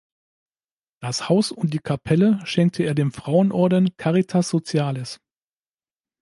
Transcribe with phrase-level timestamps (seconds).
[0.99, 5.19] Das Haus und die Kapelle schenkte er dem Frauenorden Caritas Socialis.